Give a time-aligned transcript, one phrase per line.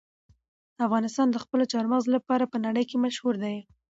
[0.85, 3.57] افغانستان د خپلو چار مغز لپاره په نړۍ کې مشهور دی.